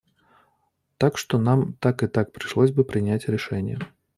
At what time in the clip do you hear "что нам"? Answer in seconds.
1.19-1.73